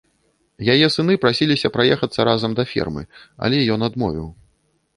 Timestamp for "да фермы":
2.61-3.03